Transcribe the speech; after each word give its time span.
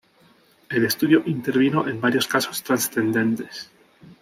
El 0.69 0.83
estudio 0.83 1.21
intervino 1.27 1.87
en 1.87 2.01
varios 2.01 2.27
casos 2.27 2.63
trascendentes. 2.63 3.69